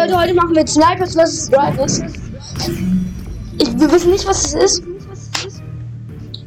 Leute, 0.00 0.18
heute 0.18 0.34
machen 0.34 0.56
wir 0.56 0.66
Snipers 0.66 1.14
vs. 1.14 1.50
Drivers. 1.50 2.00
Ich, 3.58 3.78
wir 3.78 3.92
wissen 3.92 4.12
nicht, 4.12 4.26
was 4.26 4.46
es 4.46 4.54
ist. 4.54 4.82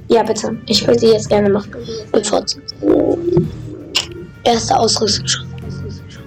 Ja, 0.07 0.23
bitte. 0.23 0.57
Ich 0.65 0.87
würde 0.87 1.05
jetzt 1.05 1.29
gerne 1.29 1.51
machen. 1.51 1.71
Mit 2.11 2.25
Forza. 2.25 2.59
Erste 4.43 4.75
Ausrüstung. 4.75 5.45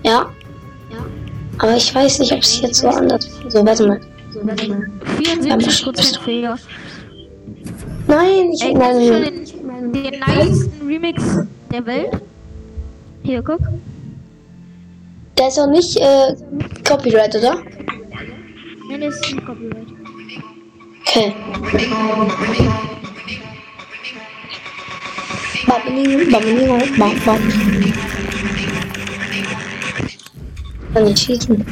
Ja. 0.04 0.30
Aber 1.58 1.76
ich 1.76 1.92
weiß 1.92 2.20
nicht, 2.20 2.32
ob 2.32 2.42
es 2.42 2.60
jetzt 2.60 2.78
so 2.78 2.88
anders. 2.88 3.28
So, 3.48 3.66
warte 3.66 3.88
mal. 3.88 4.00
74% 5.18 6.20
fähiger. 6.20 6.56
Nein, 8.06 8.52
ich 8.52 8.62
Ey, 8.62 8.74
nein, 8.74 8.98
kennst 8.98 9.52
du 9.54 9.62
nein. 9.66 9.82
schon 9.82 9.92
den, 9.92 10.12
den 10.12 10.20
nicesten 10.46 10.86
Remix 10.86 11.22
der 11.72 11.86
Welt? 11.86 12.10
Hier, 13.24 13.42
guck. 13.42 13.58
Der 15.38 15.48
ist 15.48 15.58
auch 15.58 15.66
nicht 15.66 15.96
äh, 15.98 16.34
Copyright, 16.84 17.34
oder? 17.36 17.62
Nein, 18.88 19.00
das 19.00 19.16
ist 19.16 19.32
ein 19.32 19.44
Copyright. 19.44 19.86
Okay. 21.02 21.34
Babbling, 25.66 26.30
babbling, 26.30 26.98
bam, 26.98 27.20
bam. 27.24 27.40
Kann 30.94 31.04
nicht 31.04 31.18
schießen. 31.18 31.66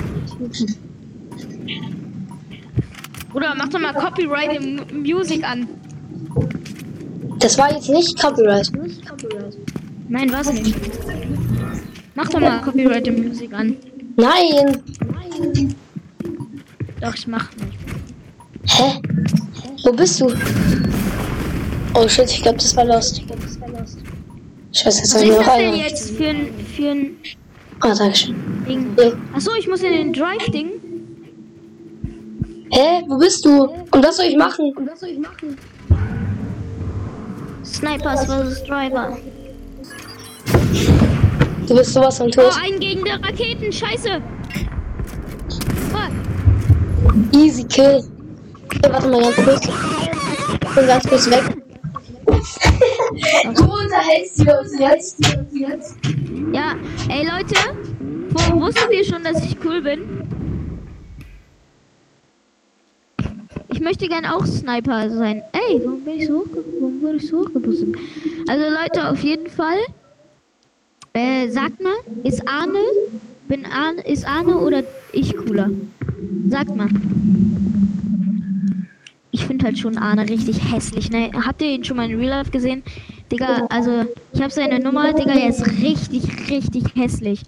Bruder, 3.33 3.55
mach 3.57 3.69
doch 3.69 3.81
mal 3.81 3.95
Copyright 3.95 4.61
im 4.61 5.03
Music 5.03 5.43
an. 5.43 5.67
Das 7.39 7.57
war 7.57 7.73
jetzt 7.73 7.89
nicht 7.89 8.21
Copyright. 8.21 8.71
Nein, 10.09 10.31
was 10.33 10.53
nicht. 10.53 10.75
Mach 12.15 12.29
doch 12.29 12.41
mal 12.41 12.61
Copyright 12.63 13.07
im 13.09 13.27
Music 13.27 13.53
an. 13.53 13.77
Nein. 14.17 14.83
Doch, 17.01 17.15
ich 17.15 17.27
mach 17.27 17.51
nicht. 17.57 17.79
Hä? 18.67 19.01
Wo 19.85 19.93
bist 19.93 20.21
du? 20.21 20.33
Oh 21.95 22.09
shit, 22.09 22.31
ich 22.31 22.43
glaube, 22.43 22.59
das 22.59 22.75
war 22.77 22.85
Lost. 22.85 23.21
Ich 24.73 24.85
weiß 24.87 24.99
jetzt 25.01 25.15
Was 25.15 25.21
nicht 25.21 25.31
ist 25.31 25.37
noch 25.39 25.45
das 25.47 25.57
denn 25.57 25.69
einer. 25.69 25.77
jetzt 25.77 26.11
für 26.17 26.29
ein, 26.29 26.49
für 26.77 26.91
ein 26.91 27.17
Ah, 27.81 27.95
dankeschön. 27.95 28.35
Ding? 28.69 28.87
Ja. 28.99 29.13
Achso, 29.35 29.51
ich 29.59 29.69
muss 29.69 29.83
in 29.83 29.93
den 29.93 30.13
Drive-Ding. 30.13 30.71
Hä? 32.71 33.03
Wo 33.09 33.19
bist 33.19 33.45
du? 33.45 33.65
Und 33.65 34.05
was 34.05 34.17
soll 34.17 34.27
ich 34.27 34.37
machen? 34.37 34.73
Snipers 37.65 38.25
vs. 38.27 38.65
Driver. 38.65 39.17
Du 41.67 41.75
bist 41.75 41.95
sowas 41.95 42.19
von 42.19 42.27
Oh, 42.27 42.31
tot. 42.31 42.53
ein 42.63 42.79
gegen 42.79 43.05
der 43.05 43.15
Raketen, 43.23 43.73
scheiße. 43.73 44.21
Fuck. 45.91 46.13
Easy 47.33 47.65
Kill. 47.65 48.03
Okay, 48.67 48.93
warte 48.93 49.09
mal 49.09 49.21
ganz 49.23 49.37
kurz. 49.37 49.61
Ich 49.67 50.75
bin 50.75 50.87
ganz 50.87 51.09
kurz 51.09 51.31
weg. 51.31 51.43
du 53.55 53.63
unterhältst 53.65 54.39
die 54.41 54.49
uns 54.49 54.79
jetzt. 54.79 55.19
Ja, 56.53 56.75
ey 57.09 57.25
Leute, 57.27 57.55
wo, 58.31 58.61
wusstet 58.61 58.91
ihr 58.93 59.05
schon, 59.05 59.23
dass 59.25 59.43
ich 59.45 59.57
cool 59.65 59.81
bin? 59.83 60.01
Ich 63.69 63.81
möchte 63.81 64.07
gern 64.09 64.27
auch 64.27 64.45
Sniper 64.47 65.09
sein. 65.11 65.43
Ey, 65.53 65.81
warum 65.85 66.05
bin 66.05 66.15
ich 66.21 66.27
so 66.27 66.41
hochge 66.41 66.65
warum 66.81 67.01
wurde 67.03 67.17
ich 67.17 67.27
so 67.29 67.41
hochgepustet? 67.41 67.95
Also 68.49 68.65
Leute, 68.69 69.09
auf 69.11 69.21
jeden 69.21 69.49
Fall. 69.49 69.79
Äh, 71.17 71.49
sagt 71.49 71.81
mal, 71.81 71.95
ist 72.25 72.43
Arne, 72.49 72.81
bin 73.47 73.65
Arne, 73.67 74.01
ist 74.01 74.27
Arne 74.27 74.59
oder 74.59 74.83
ich 75.13 75.37
cooler? 75.37 75.71
Sagt 76.49 76.75
mal. 76.75 76.89
Ich 79.31 79.47
finde 79.47 79.67
halt 79.67 79.79
schon 79.79 79.97
Arne 79.97 80.29
richtig 80.29 80.73
hässlich, 80.73 81.11
ne? 81.11 81.31
Habt 81.33 81.63
ihr 81.63 81.69
ihn 81.69 81.85
schon 81.85 81.99
mal 81.99 82.11
in 82.11 82.19
Real 82.19 82.31
Life 82.31 82.51
gesehen? 82.51 82.83
Digga, 83.31 83.67
also, 83.71 84.05
ich 84.33 84.43
habe 84.43 84.51
seine 84.51 84.81
Nummer, 84.81 85.13
Digga, 85.13 85.35
er 85.35 85.51
ist 85.51 85.65
richtig, 85.81 86.51
richtig 86.51 86.85
hässlich. 86.97 87.43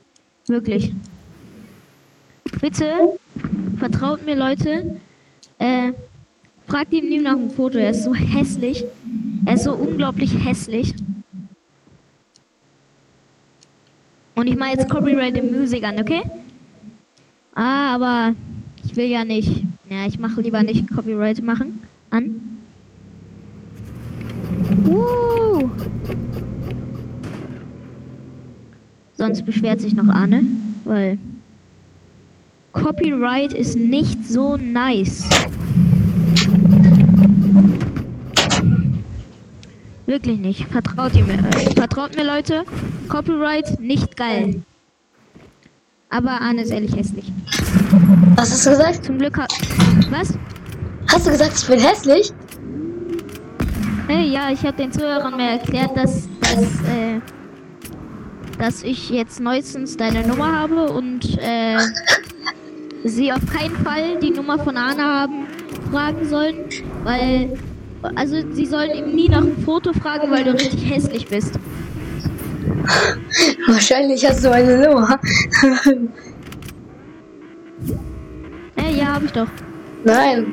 Wirklich. 0.47 0.93
Bitte, 2.61 3.19
vertraut 3.79 4.25
mir, 4.25 4.37
Leute. 4.37 5.01
Äh, 5.59 5.93
fragt 6.69 6.93
ihn 6.93 7.09
nie 7.09 7.19
nach 7.19 7.35
dem 7.35 7.51
Foto, 7.51 7.79
er 7.79 7.91
ist 7.91 8.05
so 8.05 8.15
hässlich. 8.15 8.85
Er 9.45 9.55
ist 9.55 9.65
so 9.65 9.75
unglaublich 9.75 10.33
hässlich. 10.45 10.95
Und 14.37 14.47
ich 14.49 14.57
mache 14.57 14.77
jetzt 14.77 14.91
Copyright 14.91 15.37
in 15.37 15.51
Music 15.51 15.83
an, 15.83 15.99
okay? 15.99 16.23
Ah, 17.55 17.95
aber 17.95 18.35
ich 18.85 18.95
will 18.95 19.07
ja 19.07 19.25
nicht. 19.25 19.65
Ja, 19.89 20.07
ich 20.07 20.19
mache 20.19 20.43
lieber 20.43 20.63
nicht 20.63 20.89
Copyright 20.95 21.43
machen. 21.43 21.83
An. 22.11 22.35
Uh. 24.87 25.71
Sonst 29.15 29.47
beschwert 29.47 29.81
sich 29.81 29.95
noch 29.95 30.09
Arne, 30.09 30.43
weil 30.85 31.19
Copyright 32.73 33.55
ist 33.55 33.79
nicht 33.79 34.27
so 34.29 34.59
nice. 34.59 35.27
Wirklich 40.05 40.39
nicht. 40.39 40.67
Vertraut 40.67 41.15
ihr 41.17 41.25
mir. 41.25 41.39
Äh, 41.39 41.75
vertraut 41.75 42.15
mir, 42.15 42.25
Leute. 42.25 42.65
Copyright 43.09 43.81
nicht 43.81 44.17
geil. 44.17 44.62
Aber 46.11 46.41
Arne 46.41 46.62
ist 46.62 46.71
ehrlich 46.71 46.94
hässlich. 46.94 47.33
Was 48.37 48.53
hast 48.53 48.67
du 48.67 48.71
gesagt? 48.71 49.05
Zum 49.05 49.19
Glück 49.19 49.39
hat. 49.39 49.53
Was? 50.11 50.34
Hast 51.11 51.27
du 51.27 51.31
gesagt, 51.31 51.53
ich 51.56 51.66
bin 51.66 51.81
hässlich? 51.81 52.33
Hey, 54.09 54.28
ja, 54.28 54.50
ich 54.50 54.62
habe 54.62 54.77
den 54.77 54.93
Zuhörern 54.93 55.37
mir 55.37 55.50
erklärt, 55.50 55.97
dass, 55.97 56.28
dass, 56.41 56.62
äh, 56.62 57.21
dass 58.59 58.83
ich 58.83 59.11
jetzt 59.11 59.41
neuestens 59.41 59.97
deine 59.97 60.27
Nummer 60.27 60.53
habe 60.53 60.91
und 60.93 61.39
äh, 61.39 61.77
sie 63.05 63.33
auf 63.33 63.45
keinen 63.47 63.77
Fall 63.84 64.19
die 64.21 64.31
Nummer 64.31 64.59
von 64.59 64.77
Arne 64.77 65.03
haben 65.03 65.47
fragen 65.91 66.28
sollen, 66.28 66.56
weil 67.05 67.59
also 68.15 68.37
sie 68.53 68.66
sollen 68.66 68.91
ihm 68.93 69.15
nie 69.15 69.28
nach 69.28 69.43
einem 69.43 69.56
Foto 69.65 69.93
fragen, 69.93 70.31
weil 70.31 70.45
du 70.45 70.53
richtig 70.53 70.89
hässlich 70.89 71.27
bist. 71.27 71.59
Wahrscheinlich 73.69 74.25
hast 74.27 74.45
du 74.45 74.49
meine 74.51 74.79
Nummer. 74.87 75.19
Hey, 78.77 78.95
ja, 78.99 79.07
habe 79.15 79.25
ich 79.27 79.33
doch. 79.33 79.49
Nein. 80.05 80.47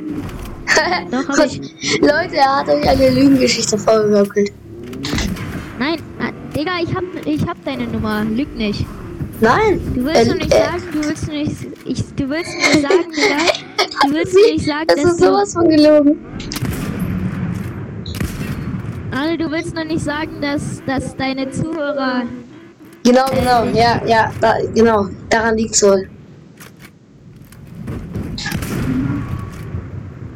Doch, 1.11 1.27
hab 1.27 1.37
Was? 1.37 1.57
Leute, 1.57 2.35
er 2.35 2.55
hat 2.57 2.69
euch 2.69 2.87
eine 2.89 3.09
Lügengeschichte 3.09 3.77
vorgegaukelt. 3.77 4.51
Nein, 5.77 5.97
ah, 6.19 6.31
Digga, 6.55 6.71
ich 6.81 6.95
hab, 6.95 7.03
ich 7.25 7.45
hab 7.45 7.63
deine 7.65 7.85
Nummer. 7.87 8.23
Lüg 8.23 8.55
nicht. 8.55 8.85
Nein. 9.41 9.79
Du 9.93 10.05
willst 10.05 10.31
Äh, 10.31 10.35
nicht 10.35 10.53
äh, 10.53 10.57
sagen, 10.57 10.83
du 10.93 11.03
willst 11.07 11.27
nicht, 11.27 11.55
ich, 11.85 12.03
du 12.15 12.29
willst 12.29 12.55
nicht 12.55 12.81
sagen, 12.81 13.11
Digga. 13.15 13.37
Du 14.07 14.13
willst 14.13 14.33
nicht 14.33 14.65
sagen, 14.65 14.85
Das 14.87 14.95
dass 15.01 15.11
ist 15.13 15.21
du, 15.21 15.25
sowas 15.25 15.53
von 15.53 15.67
gelogen. 15.67 16.17
Arne, 19.13 19.37
du 19.37 19.51
willst 19.51 19.75
noch 19.75 19.83
nicht 19.83 20.03
sagen, 20.03 20.41
dass, 20.41 20.83
dass 20.87 21.15
deine 21.15 21.51
Zuhörer. 21.51 22.23
Genau, 23.03 23.25
genau. 23.29 23.65
Ja, 23.65 24.01
ja, 24.07 24.31
da, 24.41 24.55
genau. 24.73 25.07
Daran 25.29 25.55
liegt's 25.55 25.83
wohl. 25.83 26.09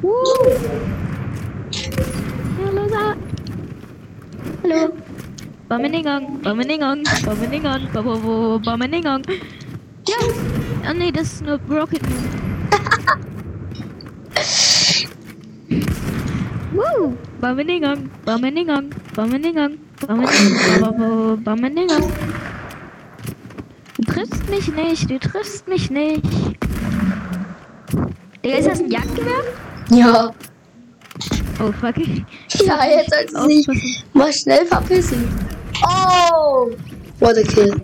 Uh. 0.04 0.12
Hallo, 2.64 2.88
da. 2.88 3.16
Hallo. 4.64 4.94
Bameningang, 5.68 6.42
Bameningang, 6.44 7.04
Bameningang, 7.26 8.62
Bameningang. 8.64 9.24
Ja. 10.08 10.18
Ah 10.88 10.94
nee, 10.94 11.12
das 11.12 11.34
ist 11.34 11.44
nur 11.44 11.60
Rocket 11.68 12.04
Moon. 12.08 12.30
Woo! 16.78 17.18
Bameningang, 17.40 18.10
Bameningang, 18.26 18.90
Bameningang, 19.16 19.78
Bameningang, 20.08 21.44
Bameningang. 21.44 22.12
Du 23.98 24.04
triffst 24.12 24.50
mich 24.50 24.68
nicht, 24.74 25.10
du 25.10 25.20
triffst 25.20 25.68
mich 25.68 25.92
nicht. 25.92 26.24
Digga, 28.44 28.58
ist 28.58 28.68
das 28.68 28.80
ein 28.80 28.90
Jagdgewehr? 28.90 29.44
Ja. 29.92 30.32
Oh, 31.60 31.72
fuck. 31.72 31.98
Ja, 31.98 32.86
jetzt 32.86 33.12
du 33.12 33.48
dich 33.48 33.68
Aufpassen. 33.68 34.04
mal 34.14 34.34
schnell 34.34 34.66
verpissen. 34.66 35.28
Oh! 35.84 36.72
What 37.20 37.38
a 37.38 37.44
kill. 37.44 37.80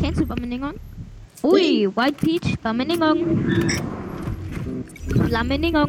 Kennst 0.00 0.20
du 0.20 0.26
Bameningang? 0.26 0.74
Ui, 1.42 1.88
White 1.94 2.16
Peach, 2.24 2.58
Bameningang. 2.62 3.18
Flammeningong. 5.14 5.88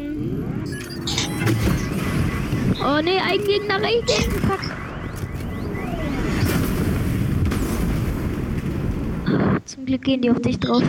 Oh 2.83 3.01
ne, 3.01 3.21
ein 3.21 3.43
Gegner, 3.45 3.79
Gegner. 3.79 4.31
Fuck. 4.47 4.59
Zum 9.65 9.85
Glück 9.85 10.01
gehen 10.01 10.21
die 10.21 10.31
auf 10.31 10.41
dich 10.41 10.59
drauf. 10.59 10.83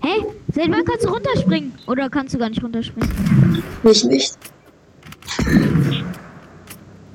Hä? 0.00 0.24
Seit 0.52 0.70
wann 0.70 0.84
kannst 0.84 1.04
du 1.04 1.08
runterspringen? 1.08 1.72
Oder 1.86 2.08
kannst 2.08 2.34
du 2.34 2.38
gar 2.38 2.48
nicht 2.48 2.62
runterspringen? 2.62 3.10
Mich 3.82 4.04
nicht. 4.04 4.38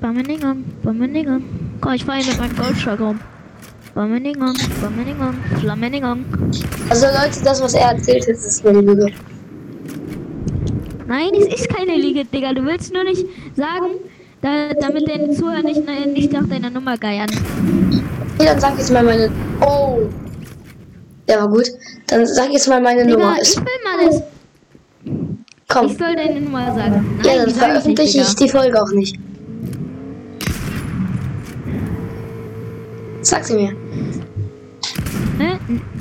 Bameningam, 0.00 0.64
Bameningam. 0.82 1.42
Komm, 1.80 1.92
ich 1.92 2.04
fahre 2.04 2.18
hier 2.18 2.32
mit 2.32 2.40
meinem 2.40 2.56
Goldschlag 2.56 3.00
rum. 3.00 3.20
Bameningam, 3.94 4.54
Bameningam, 4.80 5.34
Flammeningam. 5.60 6.24
Also 6.88 7.06
Leute, 7.06 7.42
das 7.44 7.60
was 7.62 7.74
er 7.74 7.92
erzählt 7.92 8.22
hat, 8.22 8.30
ist 8.34 8.66
eine 8.66 8.80
Lüge. 8.80 9.06
Nein, 11.08 11.30
es 11.34 11.60
ist 11.60 11.68
keine 11.68 11.96
Liga, 11.96 12.22
Digga. 12.32 12.52
Du 12.52 12.64
willst 12.64 12.92
nur 12.94 13.02
nicht 13.02 13.26
sagen, 13.56 13.96
da, 14.42 14.72
damit 14.80 15.08
deine 15.08 15.30
Zuhörer 15.32 15.62
nicht, 15.62 15.82
nicht 16.14 16.32
nach 16.32 16.46
deiner 16.46 16.70
Nummer 16.70 16.96
geiern. 16.96 17.28
Okay, 18.36 18.46
dann 18.46 18.60
sag 18.60 18.78
jetzt 18.78 18.92
mal 18.92 19.02
meine. 19.02 19.30
Oh. 19.60 19.98
Der 21.28 21.40
war 21.40 21.48
gut. 21.48 21.66
Dann 22.06 22.26
sag 22.26 22.50
jetzt 22.52 22.68
mal 22.68 22.80
meine 22.80 23.04
Digga, 23.04 23.18
Nummer. 23.18 23.34
ich 23.36 23.48
Ist, 23.48 23.56
will 23.58 23.64
mal 23.84 24.06
das. 24.06 24.22
komm. 25.68 25.86
Ich 25.86 25.98
soll 25.98 26.14
deine 26.14 26.40
Nummer 26.40 26.66
sagen. 26.74 27.18
Nein, 27.18 27.26
ja, 27.26 27.36
dann 27.40 27.48
ich 27.48 27.54
veröffentliche 27.56 28.20
ich 28.20 28.34
Digga. 28.36 28.44
die 28.44 28.48
Folge 28.48 28.82
auch 28.82 28.90
nicht. 28.92 29.18
Sag 33.22 33.44
sie 33.44 33.54
mir. 33.54 33.76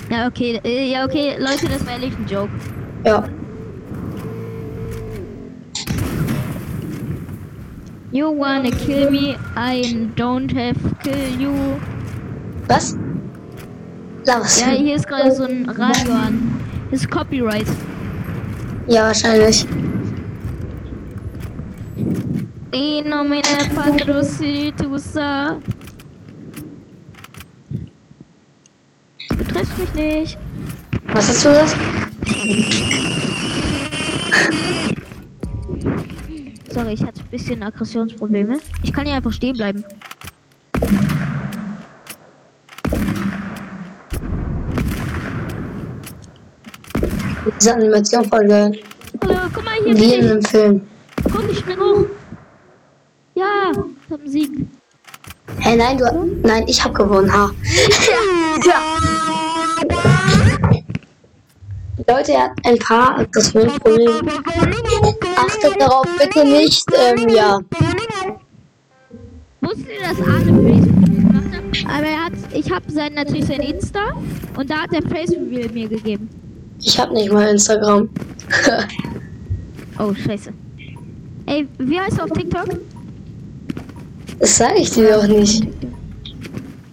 Ja, 0.10 0.28
okay. 0.28 0.60
äh, 0.64 0.92
Ja, 0.92 1.06
okay. 1.06 1.36
Leute, 1.38 1.68
das 1.68 1.86
war 1.86 1.94
ehrlich 1.94 2.14
ein 2.18 2.28
Joke. 2.28 2.50
Ja. 3.06 3.24
You 8.12 8.32
wanna 8.32 8.72
kill 8.72 9.12
me, 9.12 9.38
I 9.56 9.84
don't 10.16 10.52
have 10.52 10.76
kill 11.04 11.40
you. 11.40 11.80
Was? 12.68 12.98
Laus. 14.26 14.60
Ja, 14.60 14.70
hier 14.70 14.96
ist 14.96 15.08
gerade 15.08 15.32
so 15.32 15.44
ein 15.44 15.70
Radio 15.70 16.14
an. 16.14 16.60
Das 16.90 17.02
ist 17.02 17.12
Copyright. 17.12 17.68
Ja, 18.88 19.04
wahrscheinlich. 19.08 19.66
In 22.72 23.10
nomine 23.10 23.42
Patris 23.76 24.36
Spiritusa. 24.36 25.58
Du 29.30 29.44
triffst 29.46 29.69
mich 29.80 29.94
nicht. 29.94 30.38
Was 31.14 31.30
hast 31.30 31.46
du 31.46 31.50
das? 31.50 31.76
Sorry, 36.72 36.94
ich 36.94 37.02
hatte 37.04 37.22
ein 37.22 37.30
bisschen 37.32 37.64
Aggressionsprobleme. 37.64 38.60
Ich 38.84 38.94
kann 38.94 39.06
hier 39.06 39.16
einfach 39.16 39.34
stehen 39.34 39.56
bleiben. 39.56 39.84
Diese 47.60 47.74
Animation 47.74 48.26
voll 48.26 48.48
geil. 48.48 48.80
Guck 49.20 49.66
mal 49.66 49.74
hier. 49.84 49.98
Wie 49.98 50.14
in 50.14 50.26
einem 50.26 50.42
Film. 50.44 50.82
Guck, 51.24 51.50
ich 51.52 51.60
spring 51.60 51.80
hoch. 51.80 52.06
Ja, 53.36 53.72
ich 53.72 54.12
hab 54.12 54.20
einen 54.20 54.30
Sieg. 54.30 54.52
Hä, 55.60 55.76
nein, 55.76 55.98
du. 55.98 56.06
Nein, 56.44 56.64
ich 56.68 56.84
hab 56.84 56.94
gewonnen, 56.94 57.32
ha. 57.32 57.52
ja. 58.66 58.96
Leute, 62.10 62.32
er 62.32 62.44
hat 62.46 62.52
ein 62.66 62.78
paar 62.80 63.20
Aggressionsprobleme. 63.20 64.22
Achtet 65.36 65.80
darauf 65.80 66.08
bitte 66.18 66.44
nicht, 66.44 66.86
ähm, 66.94 67.30
ja. 67.30 67.60
Wusstet 69.62 69.88
ihr, 69.90 70.08
dass 70.08 70.20
Arne 70.28 70.82
hat? 71.34 71.86
Aber 71.86 72.08
er 72.08 72.26
hat, 72.26 72.34
ich 72.52 72.72
habe 72.72 72.92
sein, 72.92 73.14
natürlich 73.14 73.46
sein 73.46 73.60
Insta 73.60 74.14
und 74.58 74.70
da 74.72 74.80
hat 74.80 74.94
er 74.94 75.04
Facebook 75.04 75.52
mir 75.52 75.88
gegeben. 75.88 76.28
Ich 76.82 77.00
hab 77.00 77.12
nicht 77.12 77.32
mal 77.32 77.48
Instagram. 77.50 78.10
Oh, 80.00 80.14
scheiße. 80.14 80.52
Ey, 81.46 81.68
wie 81.78 82.00
heißt 82.00 82.18
du 82.18 82.24
auf 82.24 82.32
TikTok? 82.32 82.70
das 84.40 84.58
sage 84.58 84.80
ich 84.80 84.90
dir 84.92 85.12
doch 85.12 85.28
nicht. 85.28 85.68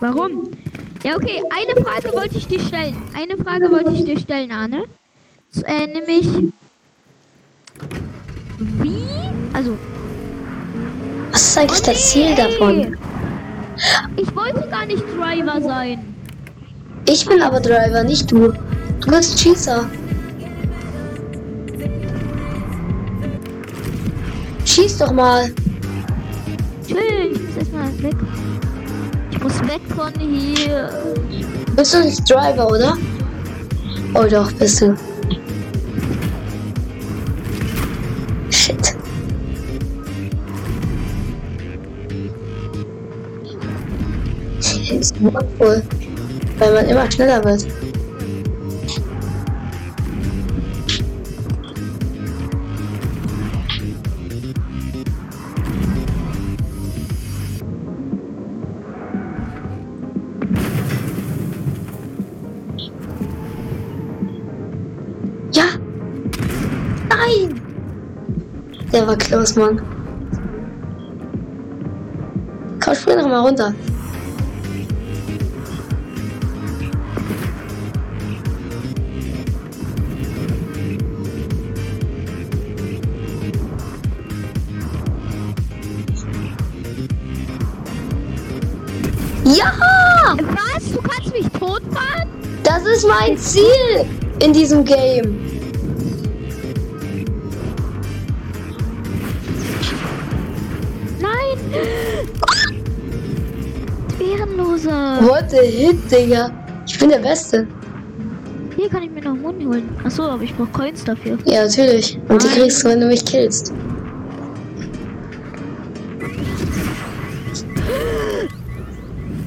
Warum? 0.00 0.50
Ja, 1.04 1.14
okay, 1.14 1.40
eine 1.50 1.80
Frage 1.84 2.12
wollte 2.16 2.36
ich 2.36 2.48
dir 2.48 2.58
stellen. 2.58 3.00
Eine 3.14 3.36
Frage 3.36 3.70
wollte 3.70 3.92
ich 3.92 4.04
dir 4.04 4.18
stellen, 4.18 4.50
Arne. 4.50 4.84
Äh, 5.64 5.86
nämlich, 5.86 6.52
wie, 8.58 9.02
also, 9.52 9.76
Was 11.32 11.48
ist 11.48 11.58
eigentlich 11.58 11.82
das 11.82 12.10
Ziel 12.10 12.34
davon? 12.34 12.96
ich 14.16 14.34
wollte 14.34 14.66
gar 14.68 14.86
nicht 14.86 15.02
Driver 15.16 15.60
sein. 15.60 16.14
Ich 17.08 17.24
bin 17.26 17.40
aber 17.42 17.60
Driver, 17.60 18.02
nicht 18.04 18.30
du. 18.30 18.52
Du 19.00 19.10
bist 19.10 19.38
Schießer. 19.38 19.88
Schieß 24.64 24.98
doch 24.98 25.12
mal. 25.12 25.50
Chill, 26.86 27.32
ich 27.32 27.40
muss 27.40 27.56
erstmal 27.56 28.02
weg. 28.02 28.16
Ich 29.30 29.42
muss 29.42 29.60
weg 29.62 29.80
von 29.94 30.12
hier. 30.20 30.90
Bist 31.76 31.94
du 31.94 32.00
nicht 32.00 32.28
Driver, 32.28 32.68
oder? 32.68 32.96
Oh 34.14 34.24
doch, 34.28 34.50
bist 34.52 34.80
du. 34.82 34.96
Ist 44.88 45.20
wohl, 45.20 45.82
weil 46.58 46.74
man 46.74 46.86
immer 46.86 47.10
schneller 47.10 47.44
wird. 47.44 47.66
Ja! 65.52 65.64
Nein! 67.08 67.60
Der 68.92 69.06
war 69.06 69.16
close, 69.16 69.58
Mann. 69.58 69.82
Komm, 72.80 72.94
spring 72.94 73.18
doch 73.18 73.28
mal 73.28 73.40
runter. 73.40 73.74
Das 92.76 92.84
ist 92.84 93.08
mein 93.08 93.38
Ziel 93.38 94.04
in 94.44 94.52
diesem 94.52 94.84
Game. 94.84 95.40
Nein! 101.18 101.58
Ehrenloser! 104.20 105.20
What 105.22 105.50
the 105.50 105.56
hit, 105.56 106.10
Digga. 106.10 106.50
Ich 106.86 106.98
bin 106.98 107.08
der 107.08 107.20
Beste. 107.20 107.66
Hier 108.76 108.90
kann 108.90 109.04
ich 109.04 109.10
mir 109.10 109.22
noch 109.22 109.32
einen 109.32 109.40
Mund 109.40 109.64
holen. 109.64 109.88
Achso, 110.04 110.24
aber 110.24 110.42
ich 110.42 110.54
brauche 110.54 110.68
Coins 110.72 111.02
dafür. 111.02 111.38
Ja, 111.46 111.64
natürlich. 111.64 112.18
Und 112.28 112.42
die 112.42 112.46
Nein. 112.46 112.56
kriegst 112.58 112.84
du, 112.84 112.88
wenn 112.90 113.00
du 113.00 113.06
mich 113.06 113.24
killst. 113.24 113.72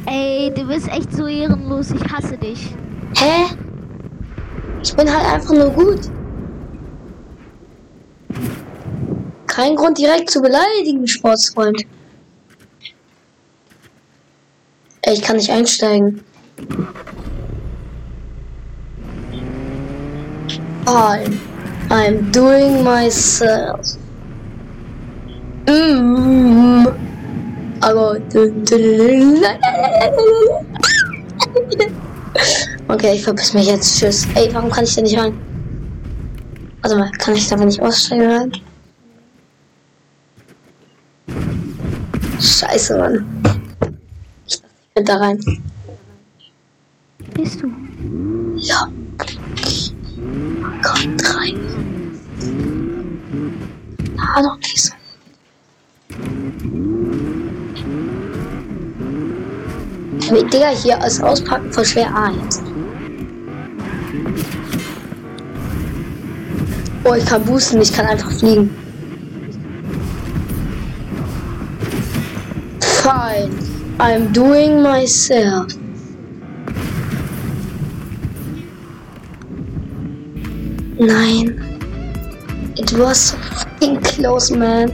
Ey, 0.07 0.51
du 0.51 0.65
bist 0.65 0.87
echt 0.87 1.15
so 1.15 1.27
ehrenlos. 1.27 1.91
Ich 1.91 2.11
hasse 2.11 2.35
dich. 2.35 2.73
Hä? 3.19 3.53
Ich 4.81 4.95
bin 4.95 5.13
halt 5.13 5.25
einfach 5.33 5.53
nur 5.53 5.69
gut. 5.71 5.99
Kein 9.45 9.75
Grund 9.75 9.97
direkt 9.97 10.29
zu 10.29 10.41
beleidigen, 10.41 11.05
Sportsfreund. 11.05 11.85
Ey, 15.01 15.13
ich 15.15 15.21
kann 15.21 15.35
nicht 15.35 15.51
einsteigen. 15.51 16.23
I'm, 20.85 21.37
I'm 21.89 22.31
doing 22.31 22.83
myself. 22.83 23.97
Mm. 25.67 26.87
Aber. 27.81 28.17
Okay, 32.89 33.13
ich 33.13 33.23
verpiss 33.23 33.53
mich 33.53 33.67
jetzt. 33.67 33.99
Tschüss. 33.99 34.27
Ey, 34.33 34.49
warum 34.51 34.71
kann 34.71 34.83
ich 34.83 34.95
da 34.95 35.03
nicht 35.03 35.15
rein? 35.15 35.39
Warte 36.81 36.97
mal, 36.97 37.11
kann 37.11 37.35
ich 37.35 37.47
da 37.47 37.55
nicht 37.55 37.79
aussteigen 37.79 38.31
rein? 38.31 38.51
Scheiße, 42.39 42.97
Mann. 42.97 43.25
Ich 44.47 44.59
dachte, 44.59 44.73
ich 44.73 44.93
könnte 44.95 45.11
da 45.11 45.17
rein. 45.19 45.39
bist 47.35 47.61
du? 47.61 47.67
Ja. 48.57 48.87
Kommt 50.81 51.35
rein. 51.35 51.59
Ah, 54.17 54.41
noch 54.41 54.57
nicht 54.57 54.81
so. 54.81 54.93
Digga, 60.51 60.69
hier 60.69 60.97
ist 61.05 61.21
Auspacken 61.21 61.71
voll 61.71 61.85
schwer. 61.85 62.09
Ah, 62.13 62.31
jetzt. 62.31 62.68
Oh, 67.05 67.13
ich 67.13 67.25
kann 67.25 67.43
boosten, 67.45 67.81
ich 67.81 67.93
kann 67.93 68.05
einfach 68.05 68.31
fliegen. 68.31 68.69
Fine. 72.79 73.49
I'm 73.99 74.31
doing 74.33 74.81
myself. 74.81 75.67
Nein. 80.99 81.61
It 82.75 82.91
was 82.93 83.29
so 83.29 83.37
fucking 83.37 84.01
close, 84.01 84.55
man. 84.55 84.91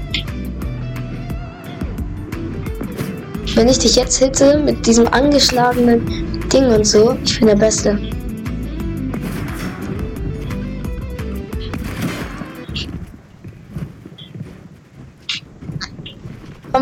Wenn 3.56 3.68
ich 3.68 3.80
dich 3.80 3.96
jetzt 3.96 4.18
hitte 4.18 4.60
mit 4.60 4.86
diesem 4.86 5.08
angeschlagenen 5.08 6.06
Ding 6.52 6.66
und 6.66 6.86
so, 6.86 7.18
ich 7.24 7.40
bin 7.40 7.48
der 7.48 7.56
Beste. 7.56 7.98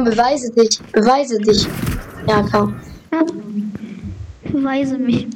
Komm, 0.03 0.11
beweise 0.11 0.51
dich. 0.51 0.79
Beweise 0.91 1.37
dich. 1.39 1.65
Ja, 2.27 2.43
komm. 2.51 2.75
Ja. 3.11 3.23
Beweise 4.51 4.97
mich. 4.97 5.27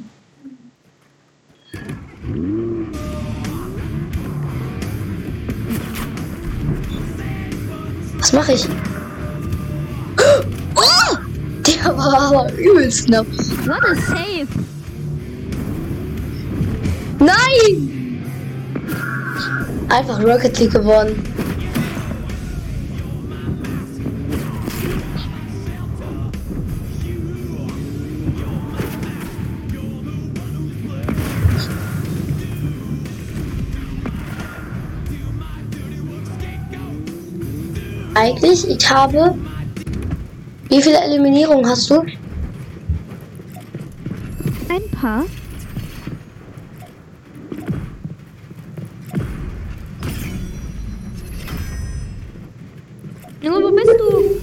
Was 8.18 8.32
mache 8.32 8.52
ich? 8.52 8.68
Oh! 10.76 11.16
Der 11.66 11.96
war 11.96 12.20
aber 12.20 12.52
übelst 12.58 13.06
knapp. 13.06 13.26
What 13.64 13.84
a 13.84 13.94
save. 13.94 14.48
Nein! 17.20 18.22
Einfach 19.88 20.22
Rocket 20.22 20.58
League 20.58 20.72
gewonnen. 20.72 21.37
Eigentlich, 38.18 38.68
ich 38.68 38.90
habe. 38.90 39.32
Wie 40.68 40.82
viele 40.82 40.98
Eliminierungen 40.98 41.64
hast 41.64 41.88
du? 41.88 42.00
Ein 44.68 44.90
paar. 44.90 45.24
Junge, 53.40 53.62
wo 53.62 53.70
bist 53.70 53.94
du? 54.00 54.40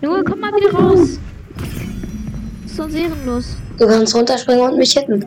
Junge, 0.00 0.24
komm 0.24 0.40
mal 0.40 0.52
wieder 0.54 0.72
raus. 0.72 1.18
Ist 2.64 2.76
sonst 2.76 2.94
ehrenlos. 2.94 3.58
Du 3.76 3.86
kannst 3.86 4.14
runterspringen 4.14 4.70
und 4.70 4.78
mich 4.78 4.94
hitten. 4.94 5.20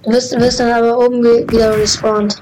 wirst, 0.11 0.39
wirst 0.39 0.59
dann 0.59 0.71
aber 0.71 0.97
oben 0.97 1.23
wieder 1.23 1.77
respawned. 1.77 2.41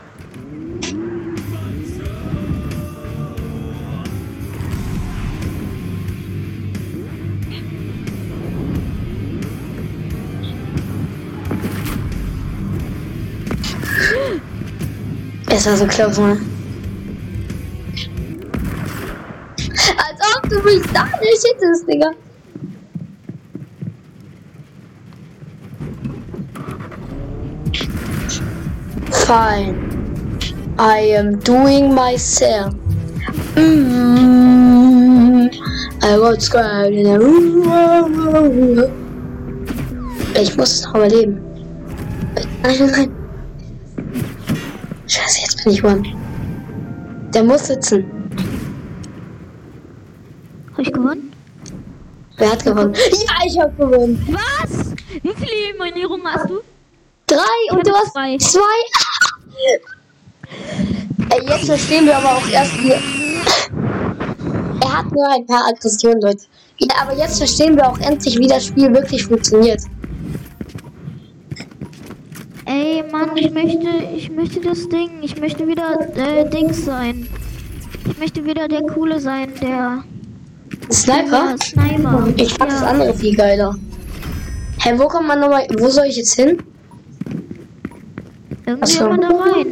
Es 15.51 15.65
war 15.65 15.75
so 15.75 15.85
close, 15.87 16.21
ne? 16.21 16.39
Als 19.97 20.19
ob 20.37 20.49
du 20.49 20.59
mich 20.61 20.81
da 20.93 21.03
nicht 21.21 21.43
hittest, 21.43 21.87
Digga. 21.87 22.11
Fine. 29.29 29.77
I 30.79 31.13
am 31.13 31.37
doing 31.37 31.93
myself. 31.93 32.73
Mm, 33.53 35.53
I 36.01 36.17
got 36.17 36.41
scared 36.41 36.95
in 36.95 37.05
a 37.05 37.19
Ich 40.33 40.57
muss 40.57 40.71
es 40.71 40.83
noch 40.85 40.95
überleben. 40.95 41.39
Nein, 42.63 42.75
nein, 42.79 42.91
nein. 42.91 43.11
Scheiße, 45.05 45.41
jetzt 45.41 45.63
bin 45.63 45.73
ich 45.73 45.83
one. 45.83 46.01
Der 47.31 47.43
muss 47.43 47.67
sitzen. 47.67 48.03
Hab 50.71 50.79
ich 50.79 50.91
gewonnen? 50.91 51.31
Wer 52.37 52.51
hat 52.51 52.65
gewonnen? 52.65 52.95
Ja, 52.95 53.45
ich 53.45 53.59
hab 53.59 53.77
gewonnen. 53.77 54.27
Was? 54.31 54.95
Wie 55.21 55.35
viele 55.35 55.51
Eliminierungen 55.69 56.25
hast 56.25 56.49
du? 56.49 56.61
Drei 57.27 57.59
und 57.69 57.85
du 57.85 57.93
hast 57.93 58.13
zwei. 58.13 58.35
zwei. 58.39 59.08
Ey, 61.29 61.45
jetzt 61.47 61.65
verstehen 61.65 62.05
wir 62.05 62.17
aber 62.17 62.37
auch 62.37 62.47
erst, 62.49 62.73
wie. 62.83 62.91
Er 64.81 64.97
hat 64.97 65.11
nur 65.11 65.29
ein 65.29 65.45
paar 65.45 65.67
Aggressionen, 65.67 66.21
Leute. 66.21 66.41
Ja, 66.77 66.87
aber 67.01 67.17
jetzt 67.17 67.37
verstehen 67.37 67.75
wir 67.75 67.87
auch 67.87 67.99
endlich, 67.99 68.37
wie 68.37 68.47
das 68.47 68.67
Spiel 68.67 68.93
wirklich 68.93 69.25
funktioniert. 69.25 69.81
Ey, 72.65 73.03
Mann, 73.11 73.35
ich 73.35 73.51
möchte, 73.51 73.89
ich 74.15 74.29
möchte 74.31 74.61
das 74.61 74.87
Ding, 74.89 75.09
ich 75.21 75.39
möchte 75.39 75.67
wieder 75.67 75.99
äh, 76.15 76.49
Dings 76.49 76.85
sein. 76.85 77.27
Ich 78.09 78.17
möchte 78.17 78.45
wieder 78.45 78.67
der 78.67 78.81
Coole 78.83 79.19
sein, 79.19 79.53
der 79.61 80.03
Sniper? 80.91 81.31
Ja, 81.51 81.55
Sniper. 81.57 82.33
Ich 82.37 82.53
fand 82.53 82.71
das 82.71 82.81
ja. 82.81 82.87
andere 82.87 83.13
viel 83.13 83.35
geiler. 83.35 83.75
Hä, 84.81 84.93
wo 84.97 85.07
kommt 85.07 85.27
man 85.27 85.39
nochmal. 85.39 85.67
Wo 85.77 85.89
soll 85.89 86.05
ich 86.05 86.17
jetzt 86.17 86.35
hin? 86.35 86.57
Irgendwie 88.69 88.83
Ach 88.83 88.87
so. 88.87 89.07
da 89.17 89.27
rein. 89.29 89.67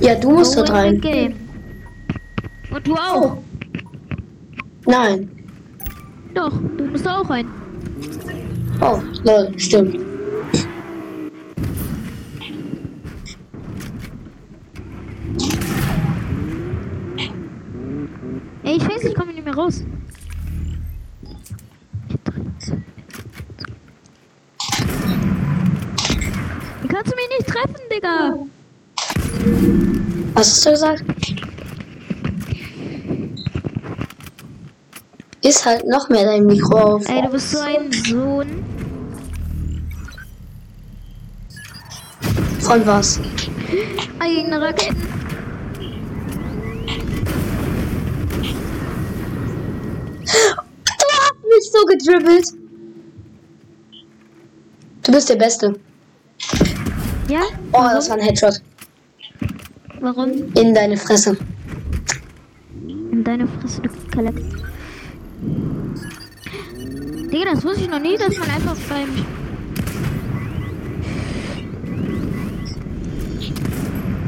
Ja, 0.00 0.14
du 0.16 0.30
musst 0.32 0.54
dort 0.54 0.70
rein. 0.70 1.00
Und 2.70 2.86
du 2.86 2.94
auch. 2.94 3.38
Nein. 4.84 5.30
Doch, 6.34 6.52
du 6.76 6.84
musst 6.84 7.08
auch 7.08 7.30
rein. 7.30 7.46
Oh, 8.82 9.00
lol, 9.24 9.58
stimmt. 9.58 9.96
Ey, 18.62 18.76
ich 18.76 18.86
weiß, 18.86 19.04
ich 19.04 19.14
komme 19.14 19.32
nicht 19.32 19.44
mehr 19.44 19.54
raus. 19.54 19.82
Kannst 26.94 27.12
du 27.12 27.16
mich 27.16 27.28
nicht 27.38 27.48
treffen, 27.48 27.74
Digga? 27.92 28.38
Was 30.34 30.50
hast 30.50 30.66
du 30.66 30.70
gesagt? 30.70 31.04
Ist 35.42 35.66
halt 35.66 35.86
noch 35.86 36.08
mehr 36.08 36.24
dein 36.24 36.46
Mikro 36.46 36.78
auf. 36.78 37.08
Ey, 37.08 37.22
du 37.22 37.28
bist 37.30 37.50
so 37.50 37.58
ein 37.58 37.92
Sohn. 37.92 38.64
Von 42.60 42.86
was? 42.86 43.20
Eigene 44.20 44.60
Raketen. 44.60 44.96
Du 50.22 51.06
hast 51.20 51.42
mich 51.42 51.70
so 51.72 51.84
gedribbelt. 51.86 52.46
Du 55.02 55.12
bist 55.12 55.28
der 55.28 55.36
Beste. 55.36 55.74
Ja? 57.28 57.40
Oh, 57.72 57.88
das 57.92 58.08
war 58.08 58.16
ein 58.16 58.22
Headshot. 58.22 58.60
Warum? 60.00 60.30
In 60.54 60.74
deine 60.74 60.96
Fresse. 60.96 61.36
In 62.86 63.24
deine 63.24 63.46
Fresse, 63.46 63.80
du 63.80 63.88
Kalek. 64.10 64.34
Digga, 67.32 67.52
das 67.54 67.64
wusste 67.64 67.82
ich 67.82 67.88
noch 67.90 67.98
nie, 67.98 68.16
dass 68.16 68.36
man 68.36 68.50
einfach 68.50 68.76
beim. 68.88 69.08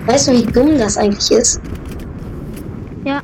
Weißt 0.07 0.29
du, 0.29 0.33
wie 0.33 0.45
dumm 0.45 0.79
das 0.79 0.97
eigentlich 0.97 1.31
ist? 1.31 1.61
Ja. 3.05 3.21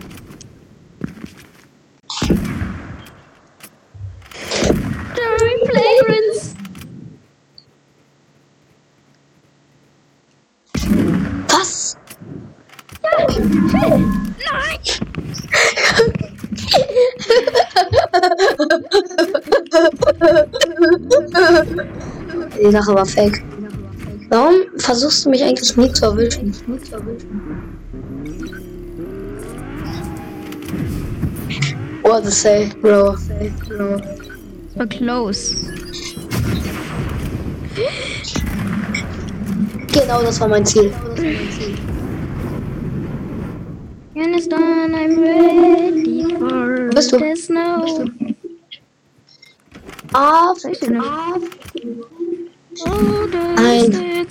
die 22.62 22.62
Sache 22.73 22.95
war 22.95 23.07
fake. 23.07 23.43
Warum 24.31 24.55
versuchst 24.79 25.25
du 25.27 25.31
mich 25.31 25.43
eigentlich 25.45 25.77
nie 25.77 25.93
zu 25.93 26.07
erwischen? 26.07 26.53
What 32.03 32.25
to 32.25 32.31
say, 32.31 32.71
bro? 32.81 33.17
war 34.77 34.87
close. 34.87 35.55
Genau, 39.93 40.23
das 40.23 40.41
war 40.41 40.49
mein 40.49 40.65
Ziel. 40.67 40.91
When 44.15 44.35
it's 44.35 44.47
done, 44.47 44.95
I'm 44.95 45.19
ready 45.19 46.35
for 46.39 46.91
Bist 46.91 47.13
du? 47.13 47.19
the 47.19 47.37
snow. 47.37 48.05
Ah, 50.15 50.53
Weiß 50.55 50.65
ich 50.83 50.89
nicht. 50.89 51.03
Oh, 52.85 53.61
Ein- 53.61 54.27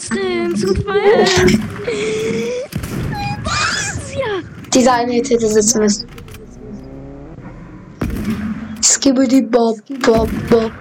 dieser 4.74 4.93
eine 4.93 5.12
Hit 5.13 5.29
hätte 5.29 5.48
sitzen 5.48 5.79
müssen. 5.81 6.08
Skibbidi 8.81 9.41
Bob 9.41 9.77
Bob 10.05 10.29
Bob. 10.50 10.72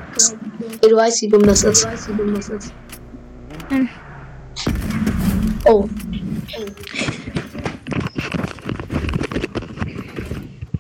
Ey, 0.83 0.89
du 0.91 0.97
weißt, 0.97 1.23
wie 1.23 1.29
dumm 1.29 1.43
das 1.43 1.65
ist. 1.65 1.87
Oh. 5.67 5.89